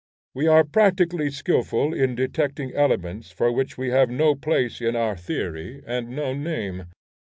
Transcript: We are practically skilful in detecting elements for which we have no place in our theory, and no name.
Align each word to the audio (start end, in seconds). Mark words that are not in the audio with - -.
We 0.33 0.47
are 0.47 0.63
practically 0.63 1.29
skilful 1.29 1.93
in 1.93 2.15
detecting 2.15 2.73
elements 2.73 3.29
for 3.29 3.51
which 3.51 3.77
we 3.77 3.91
have 3.91 4.09
no 4.09 4.33
place 4.33 4.81
in 4.81 4.95
our 4.95 5.15
theory, 5.15 5.83
and 5.85 6.09
no 6.09 6.33
name. 6.33 6.85